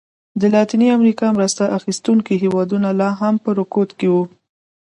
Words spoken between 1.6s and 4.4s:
اخیستونکي هېوادونه لا هم په رکود کې وو.